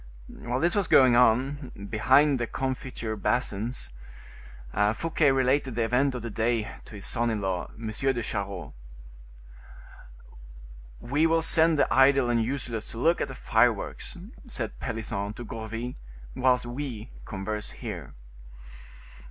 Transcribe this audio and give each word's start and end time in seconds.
While 0.29 0.59
this 0.59 0.73
was 0.73 0.87
going 0.87 1.15
on, 1.15 1.87
behind 1.91 2.39
the 2.39 2.47
confiture 2.47 3.15
basins, 3.15 3.91
Fouquet 4.95 5.31
related 5.31 5.75
the 5.75 5.83
event 5.83 6.15
of 6.15 6.23
the 6.23 6.31
day 6.31 6.71
to 6.85 6.95
his 6.95 7.05
son 7.05 7.29
in 7.29 7.39
law, 7.39 7.69
M. 7.77 7.85
de 7.91 8.23
Charost. 8.23 8.73
"We 10.99 11.27
will 11.27 11.43
send 11.43 11.77
the 11.77 11.93
idle 11.93 12.31
and 12.31 12.43
useless 12.43 12.89
to 12.89 12.97
look 12.97 13.21
at 13.21 13.27
the 13.27 13.35
fireworks," 13.35 14.17
said 14.47 14.79
Pelisson 14.79 15.33
to 15.33 15.45
Gourville, 15.45 15.93
"whilst 16.35 16.65
we 16.65 17.11
converse 17.23 17.69
here." 17.69 18.15